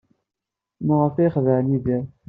Maɣef 0.87 1.15
ay 1.15 1.31
xedɛen 1.35 1.71
Yidir? 1.71 2.03